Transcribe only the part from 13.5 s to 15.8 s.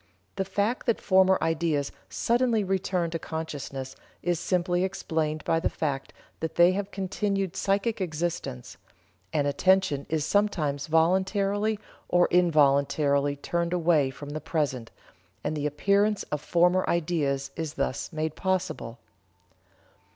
away from the present, and the